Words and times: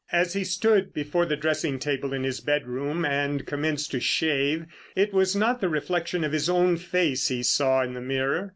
As 0.11 0.33
he 0.33 0.43
stood 0.43 0.95
before 0.95 1.27
the 1.27 1.35
dressing 1.35 1.77
table 1.77 2.11
in 2.11 2.23
his 2.23 2.39
bedroom 2.41 3.05
and 3.05 3.45
commenced 3.45 3.91
to 3.91 3.99
shave 3.99 4.65
it 4.95 5.13
was 5.13 5.35
not 5.35 5.61
the 5.61 5.69
reflection 5.69 6.23
of 6.23 6.31
his 6.31 6.49
own 6.49 6.75
face 6.77 7.27
he 7.27 7.43
saw 7.43 7.83
in 7.83 7.93
the 7.93 8.01
mirror. 8.01 8.49